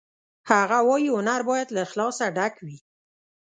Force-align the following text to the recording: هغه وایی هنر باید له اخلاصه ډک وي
هغه 0.49 0.79
وایی 0.87 1.09
هنر 1.17 1.41
باید 1.49 1.67
له 1.75 1.79
اخلاصه 1.87 2.25
ډک 2.37 2.55
وي 2.65 2.77